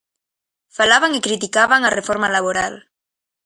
[0.77, 2.73] Falaban e criticaban a reforma laboral.